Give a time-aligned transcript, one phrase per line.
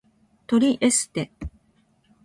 [0.47, 1.31] トリエステ